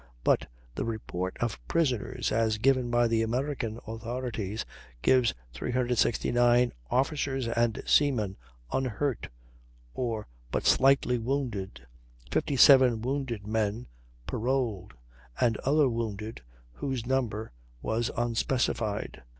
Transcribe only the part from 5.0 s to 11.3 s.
gives 369 officers and seamen unhurt or but slightly